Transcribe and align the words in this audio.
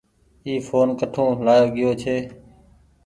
اي 0.45 0.53
ڦون 0.67 0.87
ڪٺو 0.99 1.25
لآيو 1.45 1.65
گيو 1.75 1.89
ڇي۔ 2.01 2.15